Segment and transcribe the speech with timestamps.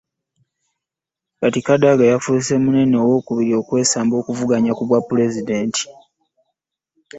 [1.39, 5.83] Kati Kadaga yafuuse omunene owookubiri okwesamba okuvuganya ku bwa pulezidenti